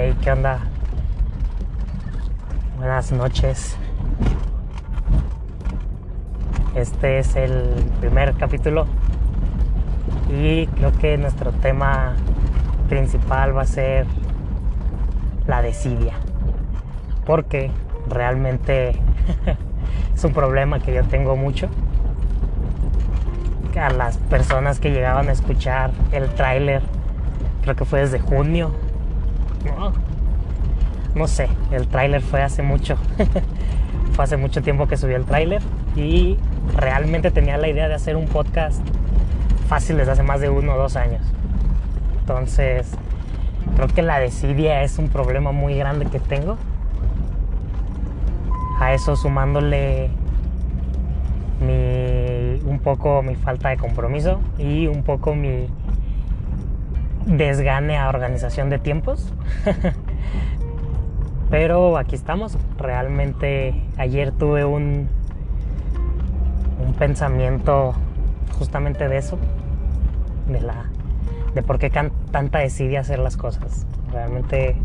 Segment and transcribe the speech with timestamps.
[0.00, 0.60] Hey, ¿qué onda?
[2.76, 3.76] Buenas noches.
[6.76, 8.86] Este es el primer capítulo
[10.30, 12.14] y creo que nuestro tema
[12.88, 14.06] principal va a ser
[15.48, 16.12] la desidia.
[17.26, 17.72] Porque
[18.08, 18.90] realmente
[20.14, 21.68] es un problema que yo tengo mucho.
[23.76, 26.82] A las personas que llegaban a escuchar el tráiler,
[27.62, 28.70] creo que fue desde junio.
[29.76, 29.92] No,
[31.14, 32.96] no sé, el tráiler fue hace mucho.
[34.12, 35.62] fue hace mucho tiempo que subí el tráiler
[35.96, 36.36] y
[36.76, 38.80] realmente tenía la idea de hacer un podcast
[39.68, 41.22] fácil desde hace más de uno o dos años.
[42.20, 42.90] Entonces,
[43.76, 46.56] creo que la desidia es un problema muy grande que tengo.
[48.80, 50.10] A eso sumándole
[51.60, 55.68] mi, un poco mi falta de compromiso y un poco mi
[57.26, 59.32] desgane a organización de tiempos.
[61.50, 62.58] Pero aquí estamos.
[62.76, 65.08] Realmente ayer tuve un,
[66.84, 67.94] un pensamiento
[68.58, 69.38] justamente de eso,
[70.46, 70.86] de la
[71.54, 73.86] de por qué tanta desidia hacer las cosas.
[74.12, 74.76] Realmente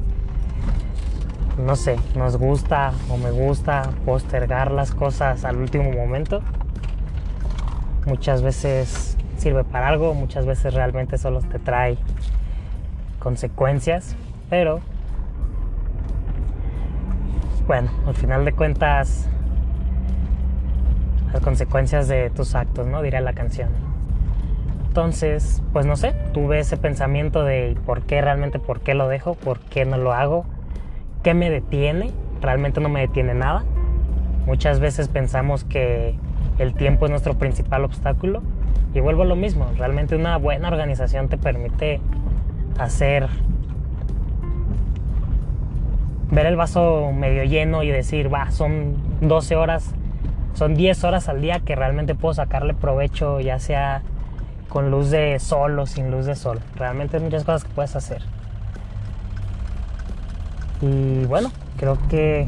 [1.58, 6.42] no sé, nos gusta o me gusta postergar las cosas al último momento.
[8.06, 11.98] Muchas veces sirve para algo, muchas veces realmente solo te trae
[13.20, 14.16] consecuencias,
[14.50, 14.80] pero
[17.68, 19.28] bueno, al final de cuentas
[21.34, 23.02] las consecuencias de tus actos, ¿no?
[23.02, 23.70] Dirá la canción.
[24.88, 29.34] Entonces, pues no sé, tuve ese pensamiento de por qué realmente, por qué lo dejo,
[29.34, 30.46] por qué no lo hago,
[31.22, 33.66] qué me detiene, realmente no me detiene nada.
[34.46, 36.16] Muchas veces pensamos que
[36.60, 38.42] el tiempo es nuestro principal obstáculo
[38.94, 42.00] y vuelvo a lo mismo, realmente una buena organización te permite
[42.78, 43.28] hacer
[46.32, 49.94] ver el vaso medio lleno y decir, va, son 12 horas
[50.54, 54.04] son 10 horas al día que realmente puedo sacarle provecho, ya sea
[54.70, 56.60] con luz de sol o sin luz de sol.
[56.76, 58.22] Realmente hay muchas cosas que puedes hacer.
[60.82, 62.48] Y bueno, creo que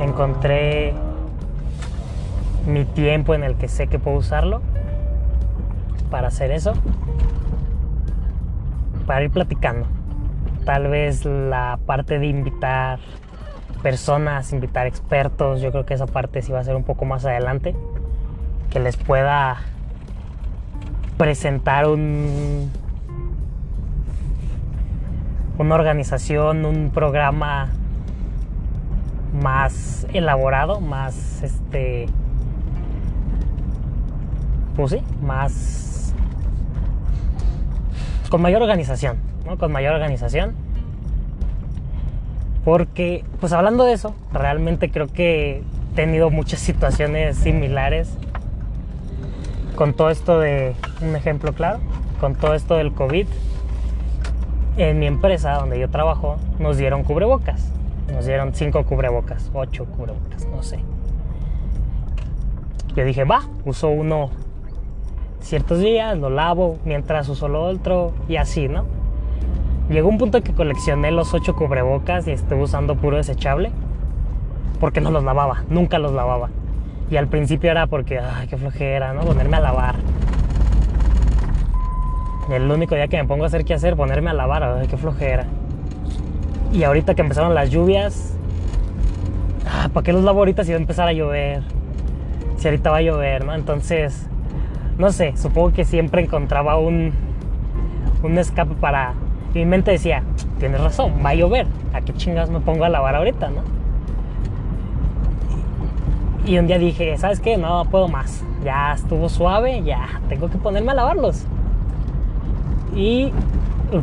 [0.00, 0.94] encontré
[2.66, 4.62] mi tiempo en el que sé que puedo usarlo
[6.10, 6.74] para hacer eso.
[9.06, 9.86] Para ir platicando.
[10.64, 13.00] Tal vez la parte de invitar
[13.82, 15.60] personas, invitar expertos.
[15.60, 17.74] Yo creo que esa parte sí va a ser un poco más adelante.
[18.70, 19.58] Que les pueda
[21.18, 22.70] presentar un,
[25.58, 27.70] una organización, un programa
[29.42, 32.06] más elaborado, más este
[34.76, 36.14] pues sí, más
[38.28, 39.58] con mayor organización, ¿no?
[39.58, 40.54] Con mayor organización
[42.64, 45.62] porque, pues hablando de eso, realmente creo que he
[45.96, 48.10] tenido muchas situaciones similares
[49.76, 51.80] con todo esto de, un ejemplo claro,
[52.20, 53.26] con todo esto del COVID.
[54.78, 57.70] En mi empresa donde yo trabajo nos dieron cubrebocas.
[58.10, 60.78] Nos dieron cinco cubrebocas, ocho cubrebocas, no sé.
[62.94, 64.30] Yo dije, va, uso uno
[65.42, 68.84] ciertos días, lo lavo, mientras uso lo otro y así, ¿no?
[69.90, 73.70] Llegó un punto que coleccioné los ocho cubrebocas y estuve usando puro desechable.
[74.80, 76.48] Porque no los lavaba, nunca los lavaba.
[77.10, 79.22] Y al principio era porque, ay, qué flojera, ¿no?
[79.22, 79.96] Ponerme a lavar.
[82.50, 84.96] El único día que me pongo a hacer qué hacer, ponerme a lavar, ay, qué
[84.96, 85.46] flojera.
[86.72, 88.36] Y ahorita que empezaron las lluvias,
[89.68, 91.62] ah, ¿para qué los lavo ahorita si va a empezar a llover?
[92.56, 93.54] Si ahorita va a llover, ¿no?
[93.54, 94.26] Entonces,
[95.02, 97.12] no sé, supongo que siempre encontraba un,
[98.22, 99.14] un escape para
[99.52, 100.22] mi mente decía,
[100.60, 103.62] tienes razón, va a llover, ¿a qué chingas me pongo a lavar ahorita, no?
[106.46, 107.56] Y un día dije, ¿sabes qué?
[107.56, 108.44] No puedo más.
[108.64, 111.46] Ya estuvo suave, ya tengo que ponerme a lavarlos.
[112.94, 113.32] Y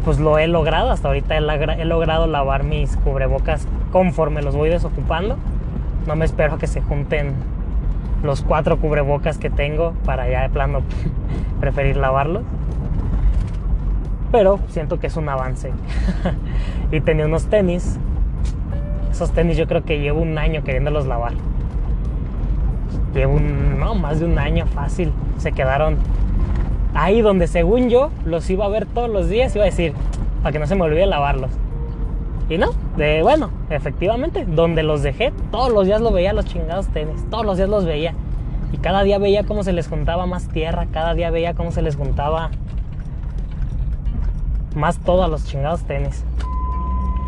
[0.04, 5.38] pues lo he logrado, hasta ahorita he, logrado lavar mis cubrebocas conforme los voy desocupando.
[6.08, 7.36] No me espero que se junten
[8.24, 10.82] los cuatro cubrebocas que tengo para ya de plano
[11.60, 12.44] preferir lavarlos
[14.32, 15.72] pero siento que es un avance.
[16.92, 17.98] y tenía unos tenis.
[19.12, 21.34] Esos tenis yo creo que llevo un año queriéndolos lavar.
[23.14, 25.12] Llevo un, no, más de un año fácil.
[25.38, 25.98] Se quedaron
[26.94, 29.56] ahí donde según yo los iba a ver todos los días.
[29.56, 29.94] Iba a decir,
[30.44, 31.52] para que no se me olvide lavarlos.
[32.50, 36.88] Y no, de bueno, efectivamente, donde los dejé, todos los días lo veía los chingados
[36.88, 37.24] tenis.
[37.30, 38.16] Todos los días los veía.
[38.74, 40.88] Y cada día veía cómo se les juntaba más tierra.
[40.92, 42.50] Cada día veía cómo se les juntaba
[44.76, 46.26] más todos los chingados tenis.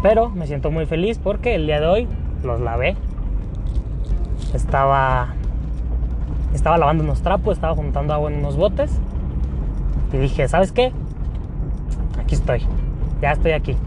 [0.02, 2.08] Pero me siento muy feliz porque el día de hoy
[2.44, 2.96] los lavé.
[4.56, 5.36] Estaba
[6.54, 8.92] estaba lavando unos trapos, estaba juntando agua en unos botes
[10.12, 10.92] y dije, ¿sabes qué?
[12.20, 12.66] Aquí estoy.
[13.22, 13.78] Ya estoy aquí.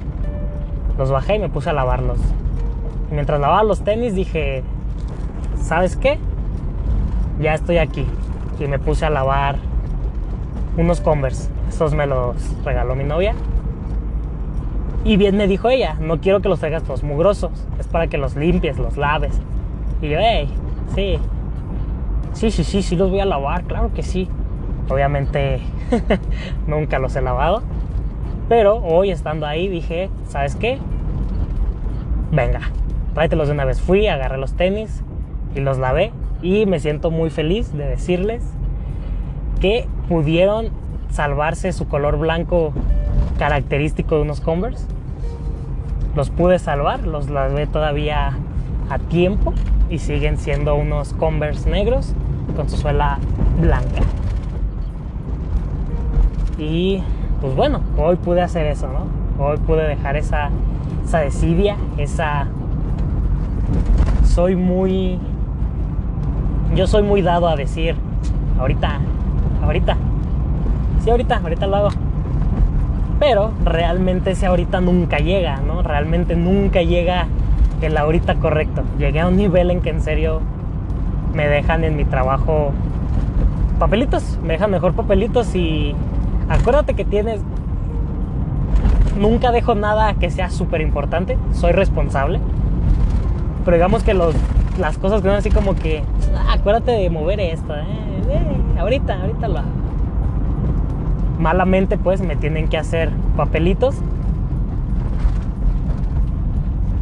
[0.99, 2.19] Los bajé y me puse a lavarlos.
[3.11, 4.63] Y mientras lavaba los tenis dije,
[5.61, 6.19] ¿sabes qué?
[7.41, 8.07] Ya estoy aquí.
[8.59, 9.57] Y me puse a lavar
[10.77, 11.51] unos Converse.
[11.69, 13.35] Estos me los regaló mi novia.
[15.05, 17.51] Y bien me dijo ella, no quiero que los traigas todos mugrosos.
[17.79, 19.39] Es para que los limpies, los laves.
[20.01, 20.49] Y yo, hey,
[20.95, 21.19] sí.
[22.33, 24.29] Sí, sí, sí, sí los voy a lavar, claro que sí.
[24.89, 25.61] Obviamente
[26.67, 27.63] nunca los he lavado.
[28.49, 30.79] Pero hoy estando ahí dije, ¿sabes qué?
[32.31, 32.61] Venga,
[33.15, 33.81] tráetelos de una vez.
[33.81, 35.03] Fui, agarré los tenis
[35.55, 36.13] y los lavé.
[36.43, 38.43] Y me siento muy feliz de decirles
[39.61, 40.69] que pudieron
[41.11, 42.73] salvarse su color blanco
[43.39, 44.87] característico de unos Converse.
[46.15, 48.37] Los pude salvar, los lavé todavía
[48.91, 49.55] a tiempo
[49.89, 52.15] y siguen siendo unos Converse negros
[52.57, 53.19] con su suela
[53.61, 54.03] blanca.
[56.59, 57.03] Y
[57.45, 59.45] pues bueno, hoy pude hacer eso, ¿no?
[59.45, 60.49] Hoy pude dejar esa,
[61.05, 62.47] esa desidia, esa...
[64.25, 65.19] Soy muy...
[66.75, 67.97] Yo soy muy dado a decir,
[68.59, 68.99] ahorita,
[69.63, 69.99] ahorita,
[71.03, 71.89] sí, ahorita, ahorita lo hago.
[73.21, 75.83] Pero realmente ese ahorita nunca llega, ¿no?
[75.83, 77.27] Realmente nunca llega
[77.83, 78.85] el ahorita correcto.
[78.99, 80.41] Llegué a un nivel en que en serio
[81.35, 82.73] me dejan en mi trabajo
[83.79, 85.95] papelitos, me dejan mejor papelitos y
[86.49, 87.41] acuérdate que tienes...
[89.19, 92.41] Nunca dejo nada que sea súper importante, soy responsable.
[93.65, 94.35] Pero digamos que los,
[94.79, 96.03] las cosas que son así como que,
[96.37, 97.85] ah, acuérdate de mover esto, eh,
[98.29, 99.61] eh, ahorita, ahorita lo
[101.39, 103.97] Malamente pues me tienen que hacer papelitos.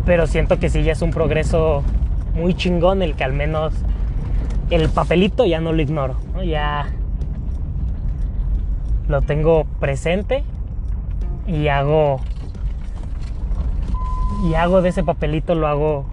[0.04, 1.82] Pero siento que sí ya es un progreso
[2.34, 3.72] muy chingón el que al menos
[4.70, 6.86] el papelito ya no lo ignoro, ya
[9.08, 10.44] lo tengo presente
[11.46, 12.20] y hago
[14.44, 16.04] y hago de ese papelito lo hago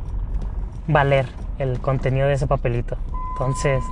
[0.88, 1.26] valer
[1.58, 2.98] el contenido de ese papelito.
[3.34, 3.84] Entonces,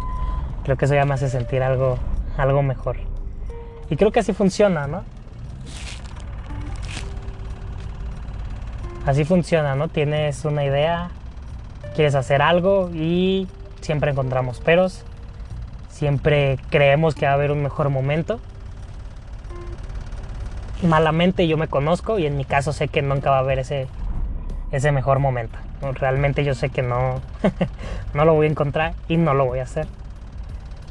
[0.64, 1.98] creo que eso ya me hace sentir algo
[2.38, 2.98] algo mejor.
[3.90, 5.04] Y creo que así funciona, ¿no?
[9.06, 9.88] Así funciona, ¿no?
[9.88, 11.10] Tienes una idea,
[11.96, 13.48] quieres hacer algo y
[13.80, 15.06] siempre encontramos peros,
[15.90, 18.40] siempre creemos que va a haber un mejor momento.
[20.84, 23.88] Malamente yo me conozco y en mi caso sé que nunca va a haber ese,
[24.72, 25.58] ese mejor momento.
[25.82, 27.22] Realmente yo sé que no,
[28.14, 29.88] no lo voy a encontrar y no lo voy a hacer.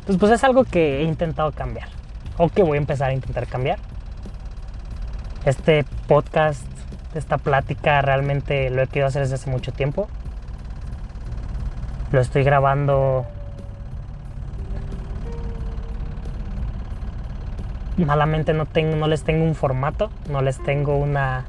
[0.01, 1.89] Entonces pues es algo que he intentado cambiar
[2.37, 3.79] o que voy a empezar a intentar cambiar.
[5.45, 6.67] Este podcast,
[7.15, 10.09] esta plática realmente lo he querido hacer desde hace mucho tiempo.
[12.13, 13.27] Lo estoy grabando
[18.05, 21.45] malamente no tengo no les tengo un formato, no les tengo una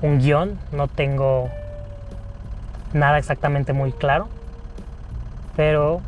[0.00, 1.50] un guion, no tengo
[2.92, 4.28] nada exactamente muy claro.
[5.56, 6.00] Pero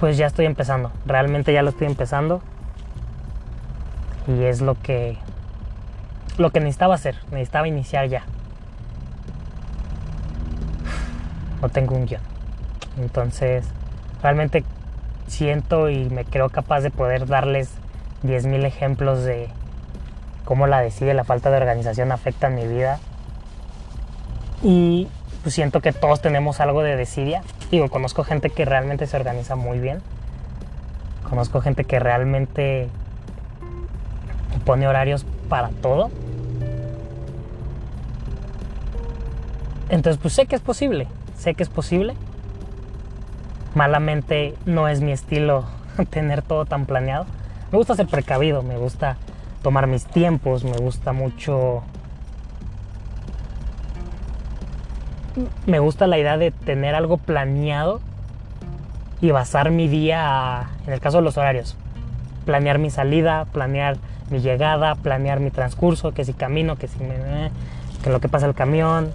[0.00, 2.42] pues ya estoy empezando, realmente ya lo estoy empezando.
[4.26, 5.18] Y es lo que
[6.38, 8.24] lo que necesitaba hacer, necesitaba iniciar ya.
[11.60, 12.22] No tengo un guion.
[12.98, 13.64] Entonces,
[14.22, 14.64] realmente
[15.26, 17.70] siento y me creo capaz de poder darles
[18.24, 19.48] 10.000 ejemplos de
[20.44, 22.98] cómo la decide la falta de organización afecta en mi vida.
[24.62, 25.08] Y
[25.42, 27.42] pues siento que todos tenemos algo de desidia.
[27.70, 30.00] Digo, conozco gente que realmente se organiza muy bien.
[31.28, 32.88] Conozco gente que realmente
[34.64, 36.10] pone horarios para todo.
[39.88, 41.08] Entonces, pues sé que es posible.
[41.36, 42.14] Sé que es posible
[43.74, 45.64] malamente no es mi estilo
[46.10, 47.26] tener todo tan planeado.
[47.72, 49.16] Me gusta ser precavido, me gusta
[49.62, 51.82] tomar mis tiempos, me gusta mucho...
[55.64, 58.00] Me gusta la idea de tener algo planeado
[59.22, 61.74] y basar mi día, en el caso de los horarios,
[62.44, 63.96] planear mi salida, planear
[64.28, 67.50] mi llegada, planear mi transcurso, que si camino, que si me...
[68.04, 69.12] que lo que pasa el camión,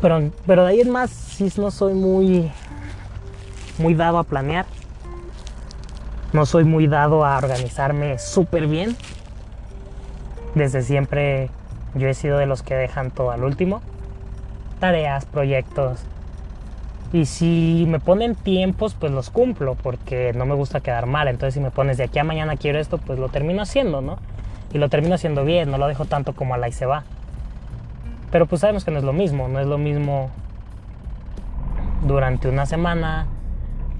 [0.00, 2.50] pero, pero de ahí en más, sí no soy muy,
[3.78, 4.64] muy dado a planear.
[6.32, 8.96] No soy muy dado a organizarme súper bien.
[10.54, 11.50] Desde siempre
[11.94, 13.80] yo he sido de los que dejan todo al último.
[14.78, 16.00] Tareas, proyectos.
[17.12, 21.28] Y si me ponen tiempos, pues los cumplo, porque no me gusta quedar mal.
[21.28, 24.18] Entonces si me pones de aquí a mañana quiero esto, pues lo termino haciendo, ¿no?
[24.72, 27.04] Y lo termino haciendo bien, no lo dejo tanto como a la y se va.
[28.30, 30.28] Pero pues sabemos que no es lo mismo, no es lo mismo
[32.06, 33.26] durante una semana,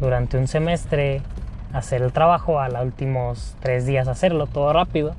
[0.00, 1.22] durante un semestre,
[1.72, 5.14] hacer el trabajo, a los últimos tres días hacerlo todo rápido.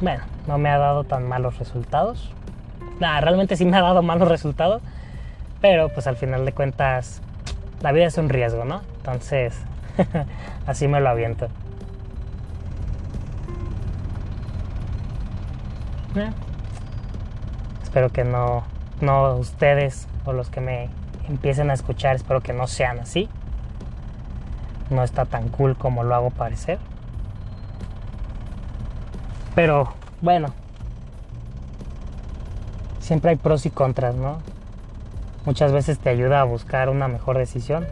[0.00, 2.30] Bueno, no me ha dado tan malos resultados.
[3.00, 4.82] Nah, realmente sí me ha dado malos resultados.
[5.60, 7.20] Pero pues al final de cuentas,
[7.80, 8.82] la vida es un riesgo, ¿no?
[8.98, 9.58] Entonces,
[10.66, 11.48] así me lo aviento.
[16.14, 16.30] Eh,
[17.82, 18.62] espero que no,
[19.00, 20.88] no ustedes o los que me
[21.28, 23.28] empiecen a escuchar, espero que no sean así.
[24.90, 26.78] No está tan cool como lo hago parecer.
[29.54, 30.48] Pero bueno,
[33.00, 34.38] siempre hay pros y contras, ¿no?
[35.44, 37.86] Muchas veces te ayuda a buscar una mejor decisión.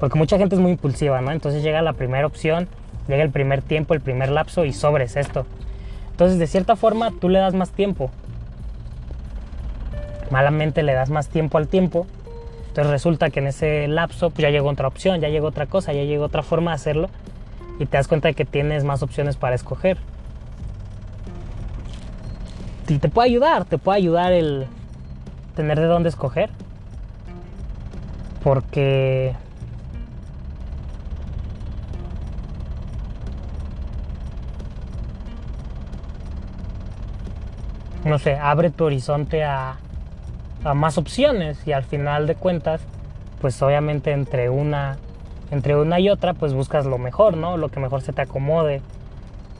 [0.00, 1.30] Porque mucha gente es muy impulsiva, ¿no?
[1.32, 2.68] Entonces llega la primera opción,
[3.08, 5.46] llega el primer tiempo, el primer lapso y sobres esto.
[6.10, 8.10] Entonces, de cierta forma, tú le das más tiempo.
[10.34, 12.08] Malamente le das más tiempo al tiempo.
[12.66, 15.92] Entonces resulta que en ese lapso pues ya llegó otra opción, ya llegó otra cosa,
[15.92, 17.08] ya llegó otra forma de hacerlo.
[17.78, 19.96] Y te das cuenta de que tienes más opciones para escoger.
[22.88, 24.66] Y te puede ayudar, te puede ayudar el
[25.54, 26.50] tener de dónde escoger.
[28.42, 29.36] Porque
[38.04, 39.76] no sé, abre tu horizonte a,
[40.72, 42.80] más opciones y al final de cuentas,
[43.42, 44.96] pues obviamente entre una,
[45.50, 47.58] entre una y otra, pues buscas lo mejor, ¿no?
[47.58, 48.80] Lo que mejor se te acomode,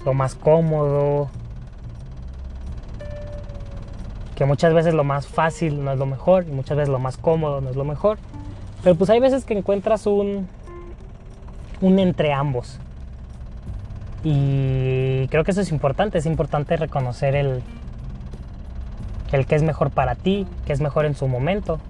[0.06, 1.28] lo más cómodo.
[4.34, 7.18] Que muchas veces lo más fácil no es lo mejor y muchas veces lo más
[7.18, 8.18] cómodo no es lo mejor.
[8.82, 10.48] Pero pues hay veces que encuentras un,
[11.82, 12.78] un entre ambos.
[14.24, 17.62] Y creo que eso es importante, es importante reconocer el,
[19.32, 21.80] el que es mejor para ti, que es mejor en su momento,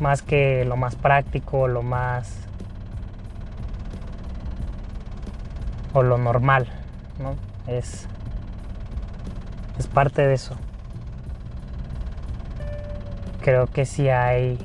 [0.00, 2.40] más que lo más práctico, lo más...
[5.92, 6.66] o lo normal,
[7.20, 7.36] ¿no?
[7.72, 8.08] Es,
[9.78, 10.56] es parte de eso.
[13.42, 14.58] Creo que si hay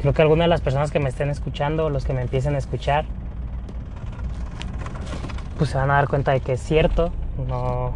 [0.00, 2.58] Creo que algunas de las personas que me estén escuchando, los que me empiecen a
[2.58, 3.06] escuchar,
[5.58, 7.12] pues se van a dar cuenta de que es cierto.
[7.48, 7.94] No.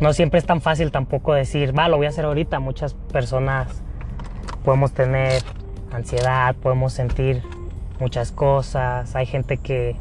[0.00, 2.60] No siempre es tan fácil tampoco decir, va, lo voy a hacer ahorita.
[2.60, 3.82] Muchas personas
[4.62, 5.42] podemos tener
[5.90, 7.42] ansiedad, podemos sentir
[8.00, 9.96] muchas cosas, hay gente que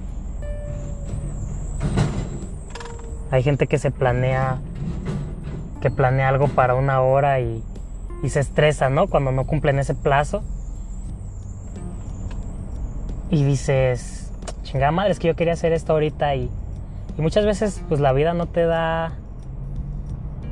[3.32, 4.60] hay gente que se planea
[5.82, 7.62] que planea algo para una hora y,
[8.24, 9.08] y se estresa, ¿no?
[9.08, 10.42] Cuando no cumplen ese plazo.
[13.30, 14.32] Y dices,
[14.64, 16.50] chingada madre, es que yo quería hacer esto ahorita y,
[17.18, 19.14] y muchas veces pues la vida no te da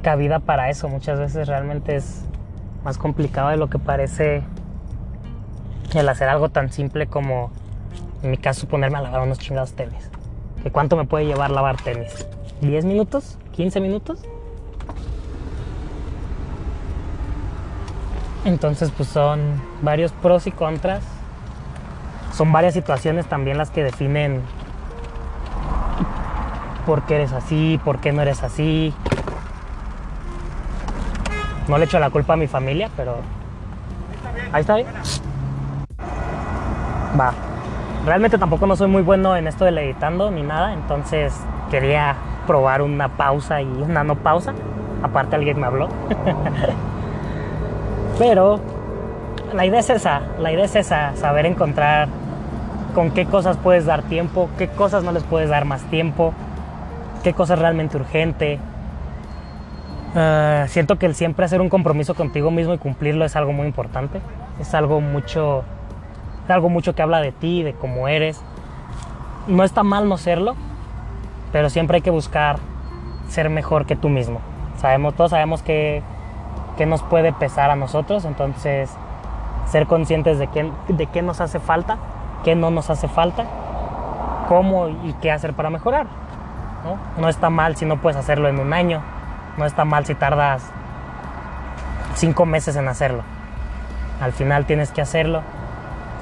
[0.02, 2.24] cabida para eso, muchas veces realmente es
[2.84, 4.44] más complicado de lo que parece
[6.00, 7.52] el hacer algo tan simple como,
[8.24, 10.10] en mi caso, ponerme a lavar unos chingados tenis.
[10.64, 12.26] ¿De cuánto me puede llevar lavar tenis?
[12.62, 13.38] ¿10 minutos?
[13.58, 14.20] ¿15 minutos?
[18.46, 21.04] Entonces, pues son varios pros y contras.
[22.34, 24.42] Son varias situaciones también las que definen
[26.86, 28.94] por qué eres así, por qué no eres así.
[31.68, 33.18] No le echo la culpa a mi familia, pero...
[34.52, 34.88] Ahí está bien.
[37.20, 37.34] Va.
[38.06, 41.34] Realmente tampoco no soy muy bueno en esto del editando ni nada, entonces
[41.70, 42.16] quería
[42.48, 44.54] probar una pausa y una no pausa.
[45.04, 45.88] Aparte alguien me habló.
[48.20, 48.60] Pero
[49.54, 52.08] la idea es esa, la idea es esa, saber encontrar
[52.94, 56.34] con qué cosas puedes dar tiempo, qué cosas no les puedes dar más tiempo,
[57.24, 58.60] qué cosas realmente urgente.
[60.16, 63.68] Ah, siento que el siempre hacer un compromiso contigo mismo y cumplirlo es algo muy
[63.68, 64.22] importante.
[64.60, 65.64] Es algo mucho
[66.52, 68.42] algo mucho que habla de ti, de cómo eres.
[69.48, 70.56] No está mal no serlo,
[71.52, 72.60] pero siempre hay que buscar
[73.28, 74.40] ser mejor que tú mismo.
[74.78, 76.04] Sabemos, todos sabemos que,
[76.78, 78.92] que nos puede pesar a nosotros, entonces
[79.68, 81.98] ser conscientes de qué, de qué nos hace falta,
[82.44, 83.46] qué no nos hace falta,
[84.48, 86.08] cómo y qué hacer para mejorar.
[86.84, 87.22] ¿no?
[87.22, 89.02] no está mal si no puedes hacerlo en un año,
[89.58, 90.64] no está mal si tardas
[92.16, 93.24] cinco meses en hacerlo.
[94.20, 95.42] Al final tienes que hacerlo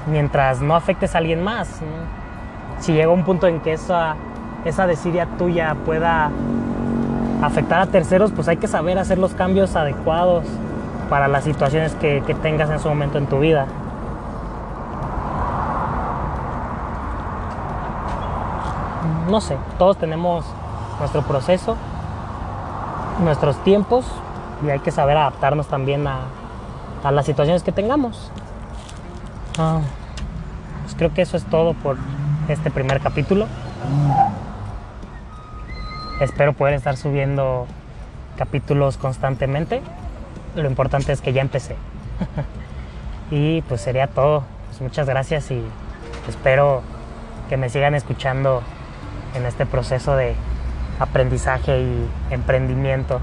[0.06, 1.80] mientras no afectes a alguien más.
[2.80, 4.16] Si llega un punto en que esa,
[4.64, 6.30] esa desidia tuya pueda
[7.42, 10.44] afectar a terceros, pues hay que saber hacer los cambios adecuados
[11.08, 13.66] para las situaciones que, que tengas en su momento en tu vida.
[19.28, 20.44] No sé, todos tenemos
[20.98, 21.76] nuestro proceso,
[23.22, 24.04] nuestros tiempos
[24.64, 26.20] y hay que saber adaptarnos también a,
[27.02, 28.30] a las situaciones que tengamos.
[30.82, 31.96] Pues creo que eso es todo por
[32.48, 33.46] este primer capítulo.
[36.20, 37.66] Espero poder estar subiendo
[38.36, 39.82] capítulos constantemente.
[40.54, 41.76] Lo importante es que ya empecé.
[43.30, 44.44] y pues sería todo.
[44.68, 45.62] Pues muchas gracias y
[46.28, 46.82] espero
[47.48, 48.62] que me sigan escuchando
[49.34, 50.34] en este proceso de
[50.98, 53.20] aprendizaje y emprendimiento